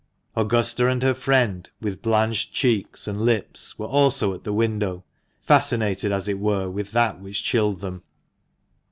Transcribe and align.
Augusta 0.35 0.87
and 0.87 1.03
her 1.03 1.13
friend, 1.13 1.69
with 1.79 2.01
blanched 2.01 2.51
cheeks 2.51 3.07
and 3.07 3.21
lips, 3.21 3.77
were 3.77 3.85
also 3.85 4.33
at 4.33 4.43
the 4.43 4.51
window, 4.51 5.03
fascinated 5.43 6.11
as 6.11 6.27
it 6.27 6.39
were 6.39 6.67
with 6.67 6.89
that 6.91 7.19
which 7.21 7.43
chilled 7.43 7.81
them. 7.81 8.01